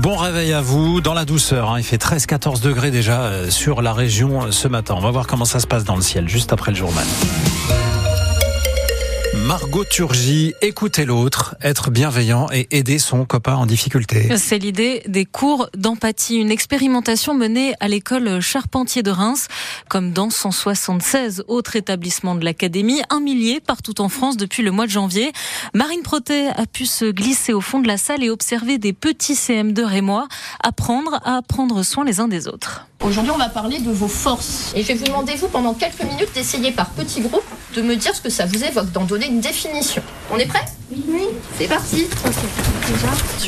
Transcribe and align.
bon 0.00 0.16
réveil 0.16 0.52
à 0.54 0.62
vous 0.62 1.00
dans 1.00 1.12
la 1.14 1.24
douceur. 1.24 1.70
Hein. 1.70 1.78
Il 1.78 1.84
fait 1.84 2.02
13-14 2.02 2.62
degrés 2.62 2.90
déjà 2.90 3.22
euh, 3.22 3.50
sur 3.50 3.82
la 3.82 3.92
région 3.92 4.44
euh, 4.44 4.50
ce 4.50 4.66
matin. 4.66 4.94
On 4.96 5.00
va 5.00 5.10
voir 5.10 5.26
comment 5.26 5.44
ça 5.44 5.60
se 5.60 5.66
passe 5.66 5.84
dans 5.84 5.96
le 5.96 6.02
ciel 6.02 6.28
juste 6.28 6.52
après 6.52 6.70
le 6.70 6.76
journal. 6.76 7.04
Margot 9.32 9.84
Turgy, 9.84 10.54
écouter 10.60 11.04
l'autre, 11.04 11.54
être 11.62 11.90
bienveillant 11.92 12.48
et 12.52 12.66
aider 12.72 12.98
son 12.98 13.24
copain 13.24 13.54
en 13.54 13.64
difficulté. 13.64 14.28
C'est 14.36 14.58
l'idée 14.58 15.02
des 15.06 15.24
cours 15.24 15.68
d'empathie, 15.76 16.36
une 16.36 16.50
expérimentation 16.50 17.34
menée 17.34 17.74
à 17.78 17.86
l'école 17.86 18.40
Charpentier 18.40 19.04
de 19.04 19.10
Reims, 19.12 19.46
comme 19.88 20.12
dans 20.12 20.30
176 20.30 21.44
autres 21.46 21.76
établissements 21.76 22.34
de 22.34 22.44
l'académie, 22.44 23.02
un 23.08 23.20
millier 23.20 23.60
partout 23.60 24.00
en 24.00 24.08
France 24.08 24.36
depuis 24.36 24.64
le 24.64 24.72
mois 24.72 24.86
de 24.86 24.90
janvier. 24.90 25.32
Marine 25.74 26.02
Protet 26.02 26.48
a 26.48 26.66
pu 26.66 26.84
se 26.84 27.04
glisser 27.04 27.52
au 27.52 27.60
fond 27.60 27.78
de 27.78 27.86
la 27.86 27.98
salle 27.98 28.24
et 28.24 28.30
observer 28.30 28.78
des 28.78 28.92
petits 28.92 29.34
CM2 29.34 29.84
rémois 29.84 30.26
apprendre 30.60 31.20
à 31.24 31.40
prendre 31.42 31.84
soin 31.84 32.04
les 32.04 32.18
uns 32.18 32.28
des 32.28 32.48
autres. 32.48 32.86
Aujourd'hui, 33.02 33.32
on 33.32 33.38
va 33.38 33.48
parler 33.48 33.78
de 33.78 33.90
vos 33.90 34.08
forces. 34.08 34.72
Et 34.76 34.82
je 34.82 34.88
vais 34.88 34.94
vous 34.94 35.06
demander, 35.06 35.34
vous, 35.34 35.48
pendant 35.48 35.72
quelques 35.72 36.02
minutes, 36.02 36.28
d'essayer 36.34 36.70
par 36.70 36.90
petits 36.90 37.22
groupes 37.22 37.42
de 37.74 37.82
me 37.82 37.96
dire 37.96 38.14
ce 38.14 38.20
que 38.20 38.30
ça 38.30 38.46
vous 38.46 38.62
évoque, 38.64 38.90
d'en 38.92 39.04
donner 39.04 39.26
une 39.26 39.40
définition. 39.40 40.02
On 40.30 40.38
est 40.38 40.46
prêt? 40.46 40.64
Oui. 40.92 41.24
C'est 41.56 41.68
parti. 41.68 42.08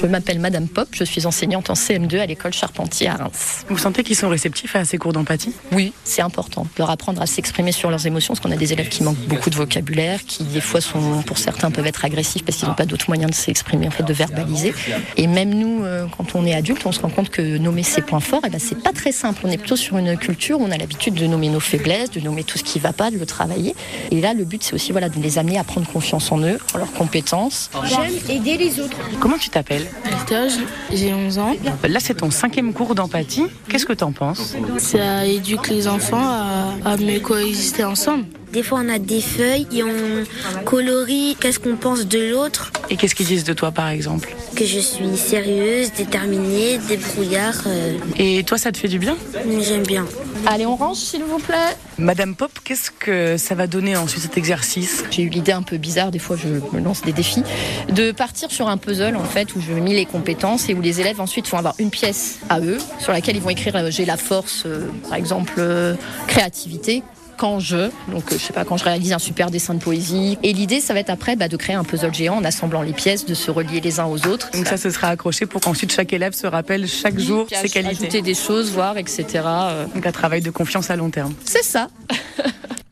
Je 0.00 0.06
m'appelle 0.06 0.38
Madame 0.38 0.68
Pop, 0.68 0.88
je 0.92 1.02
suis 1.02 1.26
enseignante 1.26 1.70
en 1.70 1.74
CM2 1.74 2.20
à 2.20 2.26
l'école 2.26 2.52
Charpentier 2.52 3.08
à 3.08 3.14
Reims. 3.14 3.64
Vous 3.68 3.78
sentez 3.78 4.04
qu'ils 4.04 4.16
sont 4.16 4.28
réceptifs 4.28 4.76
à 4.76 4.84
ces 4.84 4.96
cours 4.96 5.12
d'empathie? 5.12 5.52
Oui, 5.72 5.92
c'est 6.04 6.22
important 6.22 6.62
de 6.62 6.68
leur 6.78 6.90
apprendre 6.90 7.20
à 7.20 7.26
s'exprimer 7.26 7.72
sur 7.72 7.90
leurs 7.90 8.06
émotions, 8.06 8.34
parce 8.34 8.44
qu'on 8.44 8.52
a 8.52 8.56
des 8.56 8.72
élèves 8.72 8.88
qui 8.88 9.02
manquent 9.02 9.26
beaucoup 9.26 9.50
de 9.50 9.56
vocabulaire, 9.56 10.24
qui 10.24 10.44
des 10.44 10.60
fois 10.60 10.80
sont, 10.80 11.22
pour 11.22 11.38
certains, 11.38 11.72
peuvent 11.72 11.86
être 11.86 12.04
agressifs 12.04 12.44
parce 12.44 12.58
qu'ils 12.58 12.68
n'ont 12.68 12.74
pas 12.74 12.86
d'autres 12.86 13.06
moyens 13.08 13.30
de 13.30 13.36
s'exprimer, 13.36 13.88
en 13.88 13.90
fait, 13.90 14.04
de 14.04 14.12
verbaliser. 14.12 14.72
Et 15.16 15.26
même 15.26 15.52
nous, 15.52 15.82
euh, 15.82 16.06
quand 16.16 16.36
on 16.36 16.46
est 16.46 16.54
adulte, 16.54 16.86
on 16.86 16.92
se 16.92 17.00
rend 17.00 17.10
compte 17.10 17.30
que 17.30 17.58
nommer 17.58 17.82
ses 17.82 18.02
points 18.02 18.20
forts, 18.20 18.42
eh 18.46 18.50
ben, 18.50 18.60
c'est 18.60 18.80
pas 18.80 18.92
très 18.92 19.10
simple. 19.10 19.40
On 19.44 19.50
est 19.50 19.58
plutôt 19.58 19.76
sur 19.76 19.98
une 19.98 20.16
culture 20.16 20.60
où 20.60 20.64
on 20.64 20.70
a 20.70 20.78
l'habitude 20.78 21.14
de 21.14 21.26
nommer 21.26 21.48
nos 21.48 21.60
faiblesses, 21.60 22.12
de 22.12 22.20
nommer 22.20 22.44
tout 22.44 22.58
ce 22.58 22.64
qui 22.64 22.78
va 22.78 22.92
pas, 22.92 23.10
de 23.10 23.18
le 23.18 23.26
travailler. 23.26 23.74
Et 24.12 24.20
là, 24.20 24.34
le 24.34 24.44
but, 24.44 24.62
c'est 24.62 24.74
aussi 24.74 24.92
voilà, 24.92 25.08
de 25.08 25.18
les 25.18 25.38
amener 25.38 25.56
à 25.56 25.64
prendre 25.64 25.86
confiance 25.90 26.30
en 26.32 26.38
eux, 26.42 26.58
en 26.74 26.78
leurs 26.78 26.92
compétences. 26.92 27.70
J'aime 27.84 28.12
aider 28.28 28.58
les 28.58 28.78
autres. 28.78 28.98
Comment 29.20 29.38
tu 29.38 29.48
t'appelles 29.48 29.86
j'ai 30.92 31.12
11 31.12 31.38
ans. 31.38 31.54
Là, 31.86 31.98
c'est 32.00 32.14
ton 32.14 32.30
cinquième 32.30 32.72
cours 32.72 32.94
d'empathie. 32.94 33.44
Qu'est-ce 33.68 33.84
que 33.84 33.92
t'en 33.92 34.12
penses 34.12 34.54
Ça 34.78 35.26
éduque 35.26 35.68
les 35.68 35.88
enfants 35.88 36.22
à, 36.22 36.74
à 36.84 36.96
mieux 36.96 37.20
coexister 37.20 37.84
ensemble. 37.84 38.24
Des 38.52 38.62
fois, 38.62 38.80
on 38.84 38.88
a 38.88 38.98
des 38.98 39.20
feuilles 39.20 39.66
et 39.72 39.82
on 39.82 40.24
colorie 40.64 41.36
qu'est-ce 41.40 41.58
qu'on 41.58 41.76
pense 41.76 42.06
de 42.06 42.32
l'autre. 42.32 42.70
Et 42.92 42.96
qu'est-ce 42.96 43.14
qu'ils 43.14 43.24
disent 43.24 43.44
de 43.44 43.54
toi, 43.54 43.70
par 43.70 43.88
exemple 43.88 44.28
Que 44.54 44.66
je 44.66 44.78
suis 44.78 45.16
sérieuse, 45.16 45.92
déterminée, 45.96 46.76
débrouillard. 46.76 47.54
euh, 47.66 47.96
Et 48.18 48.44
toi, 48.44 48.58
ça 48.58 48.70
te 48.70 48.76
fait 48.76 48.88
du 48.88 48.98
bien 48.98 49.16
J'aime 49.62 49.82
bien. 49.86 50.04
Allez, 50.44 50.66
on 50.66 50.76
range, 50.76 50.98
s'il 50.98 51.24
vous 51.24 51.38
plaît. 51.38 51.56
Madame 51.96 52.36
Pop, 52.36 52.50
qu'est-ce 52.62 52.90
que 52.90 53.38
ça 53.38 53.54
va 53.54 53.66
donner 53.66 53.96
ensuite 53.96 54.22
cet 54.24 54.36
exercice 54.36 55.04
J'ai 55.10 55.22
eu 55.22 55.30
l'idée 55.30 55.52
un 55.52 55.62
peu 55.62 55.78
bizarre, 55.78 56.10
des 56.10 56.18
fois 56.18 56.36
je 56.36 56.48
me 56.48 56.82
lance 56.82 57.00
des 57.00 57.12
défis, 57.12 57.42
de 57.90 58.12
partir 58.12 58.50
sur 58.50 58.68
un 58.68 58.76
puzzle 58.76 59.16
en 59.16 59.24
fait 59.24 59.54
où 59.56 59.60
je 59.60 59.72
mets 59.72 59.94
les 59.94 60.06
compétences 60.06 60.68
et 60.68 60.74
où 60.74 60.80
les 60.82 61.00
élèves 61.00 61.20
ensuite 61.20 61.48
vont 61.48 61.58
avoir 61.58 61.74
une 61.78 61.90
pièce 61.90 62.40
à 62.50 62.60
eux 62.60 62.78
sur 62.98 63.12
laquelle 63.12 63.36
ils 63.36 63.42
vont 63.42 63.50
écrire 63.50 63.76
euh, 63.76 63.90
j'ai 63.90 64.04
la 64.04 64.16
force, 64.16 64.64
euh, 64.66 64.88
par 65.08 65.14
exemple 65.16 65.54
euh, 65.58 65.94
créativité 66.26 67.02
quand 67.36 67.60
je, 67.60 67.90
donc 68.08 68.32
euh, 68.32 68.38
je 68.38 68.38
sais 68.38 68.52
pas, 68.52 68.64
quand 68.64 68.76
je 68.76 68.84
réalise 68.84 69.12
un 69.12 69.18
super 69.18 69.50
dessin 69.50 69.74
de 69.74 69.80
poésie. 69.80 70.38
Et 70.42 70.52
l'idée, 70.52 70.80
ça 70.80 70.94
va 70.94 71.00
être 71.00 71.10
après 71.10 71.36
bah, 71.36 71.48
de 71.48 71.56
créer 71.56 71.74
un 71.76 71.84
puzzle 71.84 72.14
géant 72.14 72.36
en 72.36 72.44
assemblant 72.44 72.82
les 72.82 72.92
pièces, 72.92 73.26
de 73.26 73.34
se 73.34 73.50
relier 73.50 73.80
les 73.80 74.00
uns 74.00 74.06
aux 74.06 74.26
autres. 74.26 74.50
Donc 74.52 74.66
ça, 74.66 74.76
ce 74.76 74.90
sera 74.90 75.08
accroché 75.08 75.46
pour 75.46 75.60
qu'ensuite 75.60 75.92
chaque 75.92 76.12
élève 76.12 76.32
se 76.32 76.46
rappelle 76.46 76.86
chaque 76.86 77.18
jour 77.18 77.46
ses 77.50 77.68
qualités. 77.68 77.92
Ajouter 78.02 78.22
des 78.22 78.34
choses, 78.34 78.70
voir, 78.70 78.96
etc. 78.98 79.24
euh, 79.44 79.86
Donc 79.94 80.06
un 80.06 80.12
travail 80.12 80.40
de 80.40 80.50
confiance 80.50 80.90
à 80.90 80.96
long 80.96 81.10
terme. 81.10 81.34
C'est 81.44 81.64
ça. 81.64 81.88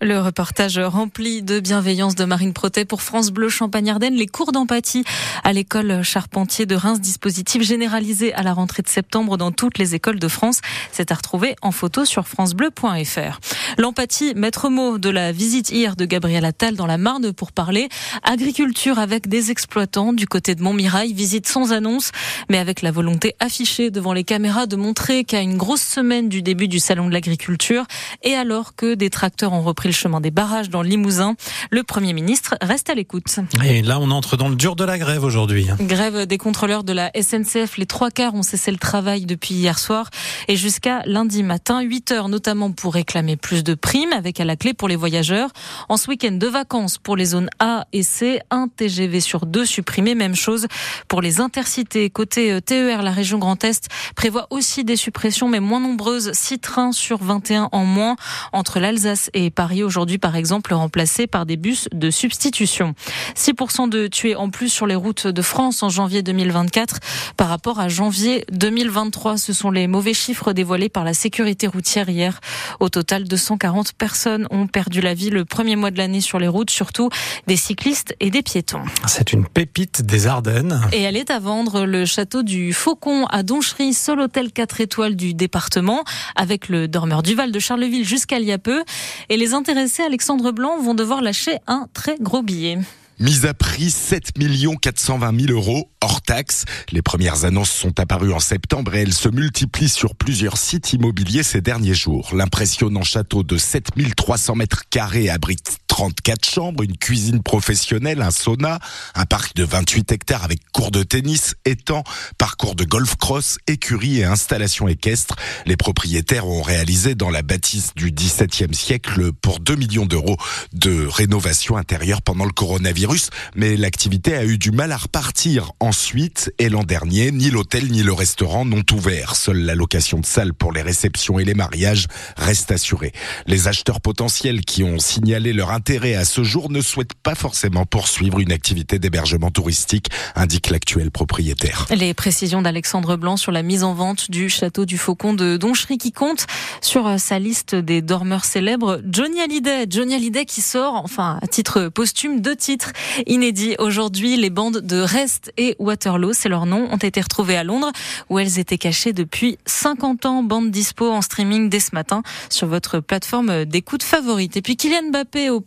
Le 0.03 0.19
reportage 0.19 0.79
rempli 0.79 1.43
de 1.43 1.61
bienveillance 1.61 2.15
de 2.15 2.25
Marine 2.25 2.55
Protet 2.55 2.87
pour 2.87 3.03
France 3.03 3.31
Bleu 3.31 3.51
Champagne-Ardenne. 3.51 4.15
Les 4.15 4.27
cours 4.27 4.51
d'empathie 4.51 5.05
à 5.45 5.53
l'école 5.53 6.03
Charpentier 6.03 6.65
de 6.65 6.75
Reims, 6.75 7.01
dispositif 7.01 7.63
généralisé 7.63 8.33
à 8.33 8.43
la 8.43 8.55
rentrée 8.55 8.81
de 8.81 8.89
septembre 8.89 9.37
dans 9.37 9.53
toutes 9.53 9.77
les 9.77 9.95
écoles 9.95 10.19
de 10.19 10.27
France. 10.27 10.61
C'est 10.91 11.13
à 11.13 11.17
retrouver 11.17 11.55
en 11.61 11.71
photo 11.71 12.07
sur 12.07 12.27
francebleu.fr. 12.27 13.41
L'empathie, 13.77 14.33
maître 14.35 14.71
mot 14.71 14.97
de 14.97 15.11
la 15.11 15.33
visite 15.33 15.71
hier 15.71 15.97
de 15.97 16.07
Gabriel 16.07 16.47
Attal 16.47 16.77
dans 16.77 16.87
la 16.87 16.97
Marne 16.97 17.35
pour 17.35 17.53
parler 17.53 17.91
agriculture 18.23 18.99
avec 18.99 19.29
des 19.29 19.51
exploitants 19.51 20.15
du 20.15 20.27
côté 20.27 20.55
de 20.55 20.63
Montmirail. 20.63 21.13
Visite 21.13 21.47
sans 21.47 21.73
annonce, 21.73 22.11
mais 22.49 22.57
avec 22.57 22.81
la 22.81 22.91
volonté 22.91 23.37
affichée 23.39 23.91
devant 23.91 24.15
les 24.15 24.25
caméras 24.25 24.67
de 24.67 24.77
montrer 24.77 25.25
qu'à 25.25 25.43
une 25.43 25.59
grosse 25.59 25.83
semaine 25.83 26.31
du 26.31 26.41
début 26.41 26.69
du 26.69 26.79
salon 26.79 27.07
de 27.07 27.13
l'agriculture 27.13 27.85
et 28.23 28.35
alors 28.35 28.75
que 28.75 28.95
des 28.95 29.11
tracteurs 29.11 29.53
ont 29.53 29.61
repris 29.61 29.90
le 29.91 29.95
chemin 29.95 30.21
des 30.21 30.31
barrages 30.31 30.71
dans 30.71 30.83
le 30.83 30.89
Limousin, 30.89 31.35
le 31.71 31.83
Premier 31.83 32.13
ministre 32.13 32.55
reste 32.63 32.91
à 32.91 32.95
l'écoute. 32.95 33.41
Et 33.65 33.83
là, 33.83 33.99
on 34.01 34.11
entre 34.11 34.37
dans 34.37 34.49
le 34.49 34.55
dur 34.55 34.77
de 34.77 34.85
la 34.85 34.99
grève 34.99 35.25
aujourd'hui. 35.25 35.67
Grève 35.81 36.27
des 36.27 36.39
contrôleurs 36.39 36.85
de 36.85 36.93
la 36.93 37.11
SNCF. 37.21 37.77
Les 37.77 37.87
trois 37.87 38.11
quarts 38.11 38.35
ont 38.35 38.43
cessé 38.43 38.71
le 38.71 38.77
travail 38.77 39.27
depuis 39.27 39.55
hier 39.55 39.79
soir 39.79 40.11
et 40.47 40.57
jusqu'à 40.57 41.03
lundi 41.07 41.43
matin, 41.43 41.81
8 41.81 42.13
heures 42.13 42.29
notamment 42.29 42.71
pour 42.71 42.95
réclamer 42.95 43.37
plus 43.37 43.65
de 43.65 43.75
primes 43.75 44.13
avec 44.13 44.39
à 44.39 44.45
la 44.45 44.57
clé 44.57 44.75
pour 44.75 44.87
les 44.87 44.97
voyageurs. 44.97 45.51
En 45.89 45.97
ce 45.97 46.09
week-end 46.09 46.33
de 46.33 46.47
vacances 46.47 46.99
pour 46.99 47.17
les 47.17 47.25
zones 47.27 47.51
A 47.59 47.87
et 47.93 48.05
C, 48.05 48.41
un 48.51 48.69
TGV 48.69 49.21
sur 49.21 49.45
deux 49.45 49.67
supprimé. 49.67 50.15
Même 50.15 50.37
chose 50.37 50.69
pour 51.09 51.21
les 51.21 51.41
intercités. 51.41 52.11
Côté 52.11 52.53
euh, 52.53 52.61
TER, 52.61 53.03
la 53.03 53.11
région 53.11 53.39
Grand 53.39 53.63
Est 53.65 53.89
prévoit 54.15 54.47
aussi 54.51 54.85
des 54.85 54.97
suppressions 54.97 55.49
mais 55.49 55.61
moins 55.61 55.81
nombreuses. 55.81 56.31
6 56.33 56.59
trains 56.61 56.93
sur 56.93 57.19
21 57.23 57.71
en 57.73 57.85
moins 57.85 58.15
entre 58.53 58.79
l'Alsace 58.79 59.31
et 59.35 59.51
Paris 59.51 59.80
aujourd'hui 59.83 60.19
par 60.19 60.37
exemple 60.37 60.75
remplacés 60.75 61.27
par 61.27 61.47
des 61.47 61.57
bus 61.57 61.89
de 61.93 62.11
substitution. 62.11 62.95
6% 63.37 63.89
de 63.89 64.07
tués 64.07 64.37
en 64.37 64.51
plus 64.51 64.69
sur 64.69 64.87
les 64.87 64.95
routes 64.95 65.27
de 65.27 65.43
France 65.43 65.83
en 65.83 65.89
janvier 65.89 66.23
2024 66.23 66.99
par 67.37 67.49
rapport 67.49 67.81
à 67.81 67.89
janvier 67.89 68.45
2023. 68.53 69.37
Ce 69.37 69.53
sont 69.53 69.71
les 69.71 69.87
mauvais 69.87 70.15
chiffres 70.15 70.53
dévoilés 70.53 70.89
par 70.89 71.05
la 71.05 71.15
sécurité 71.15 71.67
routière 71.67 72.09
hier. 72.09 72.41
Au 72.81 72.89
total, 72.89 73.25
240 73.25 73.93
personnes 73.93 74.47
ont 74.51 74.67
perdu 74.67 75.01
la 75.01 75.15
vie 75.15 75.31
le 75.31 75.45
premier 75.45 75.77
mois 75.77 75.91
de 75.91 75.99
l'année 75.99 76.21
sur 76.21 76.39
les 76.39 76.49
routes, 76.49 76.71
surtout 76.71 77.11
des 77.47 77.57
cyclistes 77.57 78.15
et 78.21 78.31
des 78.31 78.43
piétons. 78.43 78.83
C'est 79.07 79.33
une 79.33 79.47
pépite 79.47 80.03
des 80.03 80.27
Ardennes. 80.27 80.81
Et 80.93 81.03
elle 81.03 81.17
est 81.17 81.31
à 81.31 81.39
vendre 81.39 81.85
le 81.85 82.05
château 82.07 82.43
du 82.43 82.73
Faucon 82.73 83.27
à 83.27 83.43
Donchery, 83.43 83.95
seul 83.95 84.21
hôtel 84.21 84.53
4 84.53 84.81
étoiles 84.81 85.17
du 85.17 85.35
département, 85.35 86.05
avec 86.37 86.69
le 86.69 86.89
dormeur 86.89 87.23
du 87.23 87.35
Val 87.35 87.53
de 87.53 87.59
Charleville 87.59 88.07
jusqu'à 88.07 88.39
il 88.39 88.47
y 88.47 88.53
a 88.53 88.59
peu. 88.59 88.83
Et 89.29 89.37
les 89.37 89.55
intéressés, 89.71 90.03
Alexandre 90.03 90.51
Blanc, 90.51 90.81
vont 90.81 90.95
devoir 90.95 91.23
lâcher 91.23 91.59
un 91.69 91.87
très 91.95 92.17
gros 92.19 92.43
billet. 92.43 92.79
Mise 93.21 93.47
à 93.47 93.55
prix 93.55 93.91
7 93.91 94.33
420 94.81 95.47
000 95.47 95.53
euros 95.53 95.89
hors 96.01 96.23
taxe. 96.23 96.65
Les 96.91 97.03
premières 97.03 97.45
annonces 97.45 97.71
sont 97.71 98.01
apparues 98.01 98.33
en 98.33 98.41
septembre 98.41 98.97
et 98.97 99.03
elles 99.03 99.13
se 99.13 99.29
multiplient 99.29 99.91
sur 99.91 100.17
plusieurs 100.17 100.57
sites 100.57 100.93
immobiliers 100.95 101.43
ces 101.43 101.61
derniers 101.61 101.95
jours. 101.95 102.31
L'impressionnant 102.35 103.03
château 103.03 103.43
de 103.43 103.59
7 103.59 103.91
300 104.17 104.57
mètres 104.57 104.85
carrés 104.91 105.29
abrite 105.29 105.80
34 106.01 106.49
chambres, 106.49 106.83
une 106.83 106.97
cuisine 106.97 107.43
professionnelle, 107.43 108.23
un 108.23 108.31
sauna, 108.31 108.79
un 109.15 109.27
parc 109.27 109.55
de 109.55 109.65
28 109.65 110.13
hectares 110.13 110.45
avec 110.45 110.61
cours 110.73 110.91
de 110.91 111.03
tennis, 111.03 111.57
étang, 111.67 112.05
parcours 112.39 112.75
de 112.75 112.85
golf 112.85 113.17
cross, 113.17 113.59
écurie 113.67 114.21
et 114.21 114.25
installation 114.25 114.89
équestre. 114.89 115.37
Les 115.67 115.77
propriétaires 115.77 116.47
ont 116.47 116.63
réalisé 116.63 117.15
dans 117.15 117.29
la 117.29 117.43
bâtisse 117.43 117.91
du 117.95 118.13
XVIIe 118.13 118.75
siècle 118.75 119.31
pour 119.43 119.61
2 119.61 119.77
millions 119.77 120.07
d'euros 120.07 120.39
de 120.73 121.07
rénovation 121.07 121.77
intérieure 121.77 122.23
pendant 122.23 122.47
le 122.47 122.53
coronavirus, 122.53 123.29
mais 123.55 123.77
l'activité 123.77 124.35
a 124.35 124.47
eu 124.47 124.57
du 124.57 124.71
mal 124.71 124.93
à 124.93 124.97
repartir 124.97 125.73
ensuite 125.81 126.51
et 126.59 126.71
l'an 126.71 126.85
dernier, 126.85 127.31
ni 127.31 127.51
l'hôtel 127.51 127.93
ni 127.93 128.03
le 128.03 128.15
restaurant 128.15 128.65
n'ont 128.65 128.87
ouvert. 128.91 129.37
Seule 129.37 129.59
la 129.59 129.75
location 129.75 130.19
de 130.19 130.25
salles 130.25 130.55
pour 130.55 130.73
les 130.73 130.81
réceptions 130.81 131.39
et 131.39 131.45
les 131.45 131.53
mariages 131.53 132.07
reste 132.39 132.71
assurée. 132.71 133.13
Les 133.47 133.69
acheteurs 133.69 134.01
potentiels 134.01 134.63
qui 134.63 134.83
ont 134.83 134.99
signalé 134.99 135.53
leur 135.53 135.71
intérêt 135.73 135.90
à 135.91 136.25
ce 136.25 136.45
jour 136.45 136.71
ne 136.71 136.81
souhaitent 136.81 137.15
pas 137.15 137.35
forcément 137.35 137.85
poursuivre 137.85 138.39
une 138.39 138.53
activité 138.53 139.01
d'hébergement 139.01 139.51
touristique, 139.51 140.07
indique 140.37 140.71
l'actuel 140.71 141.11
propriétaire. 141.11 141.87
Les 141.91 142.15
précisions 142.15 142.63
d'Alexandre 142.63 143.17
Blanc 143.17 143.37
sur 143.37 143.51
la 143.51 143.65
mise 143.65 143.83
en 143.83 143.93
vente 143.93 144.31
du 144.31 144.49
château 144.49 144.85
du 144.85 144.99
Faucon 144.99 145.35
de 145.35 145.57
Donchery 145.57 145.99
qui 145.99 146.13
compte 146.13 146.47
sur 146.81 147.09
euh, 147.09 147.19
sa 147.19 147.41
liste 147.41 147.75
des 147.75 148.03
dormeurs 148.03 148.45
célèbres 148.45 149.01
Johnny 149.05 149.41
Hallyday. 149.41 149.87
Johnny 149.91 150.15
Hallyday 150.15 150.45
qui 150.45 150.61
sort, 150.61 150.95
enfin 150.95 151.41
à 151.43 151.49
titre 151.49 151.89
posthume, 151.89 152.41
deux 152.41 152.55
titres 152.55 152.93
inédits. 153.27 153.75
Aujourd'hui, 153.81 154.37
les 154.37 154.51
bandes 154.51 154.79
de 154.79 155.01
Rest 155.01 155.53
et 155.57 155.75
Waterloo, 155.81 156.35
c'est 156.35 156.49
leur 156.49 156.67
nom, 156.67 156.89
ont 156.93 156.99
été 156.99 157.21
retrouvées 157.21 157.57
à 157.57 157.65
Londres 157.65 157.91
où 158.29 158.39
elles 158.39 158.61
étaient 158.61 158.79
cachées 158.79 159.13
depuis 159.13 159.59
50 159.67 160.25
ans. 160.27 160.43
Bande 160.45 160.71
dispo 160.71 161.11
en 161.11 161.21
streaming 161.21 161.69
dès 161.69 161.81
ce 161.81 161.97
matin 161.97 162.23
sur 162.49 162.69
votre 162.69 163.01
plateforme 163.01 163.65
d'écoute 163.65 164.05
favorite. 164.05 164.57
Et 164.57 164.63
puis 164.63 164.77
Kylian 164.77 165.11
Mbappé 165.11 165.51
au 165.51 165.61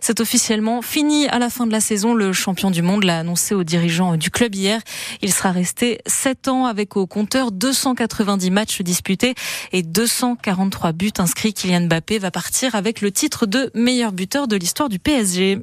C'est 0.00 0.20
officiellement 0.20 0.82
fini 0.82 1.26
à 1.28 1.38
la 1.38 1.50
fin 1.50 1.66
de 1.66 1.72
la 1.72 1.80
saison. 1.80 2.14
Le 2.14 2.32
champion 2.32 2.70
du 2.70 2.82
monde 2.82 3.04
l'a 3.04 3.18
annoncé 3.18 3.54
aux 3.54 3.64
dirigeants 3.64 4.16
du 4.16 4.30
club 4.30 4.54
hier. 4.54 4.80
Il 5.22 5.32
sera 5.32 5.52
resté 5.52 5.98
7 6.06 6.48
ans 6.48 6.66
avec 6.66 6.96
au 6.96 7.06
compteur 7.06 7.52
290 7.52 8.50
matchs 8.50 8.82
disputés 8.82 9.34
et 9.72 9.82
243 9.82 10.92
buts 10.92 11.12
inscrits. 11.18 11.54
Kylian 11.54 11.82
Mbappé 11.82 12.18
va 12.18 12.30
partir 12.30 12.74
avec 12.74 13.00
le 13.00 13.10
titre 13.10 13.46
de 13.46 13.70
meilleur 13.74 14.12
buteur 14.12 14.48
de 14.48 14.56
l'histoire 14.56 14.88
du 14.88 14.98
PSG. 14.98 15.60